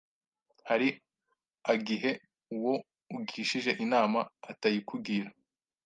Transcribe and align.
hari 0.69 0.87
agihe 1.73 2.11
uwo 2.55 2.73
ugishije 3.17 3.71
inama 3.85 4.19
atayikugira 4.51 5.29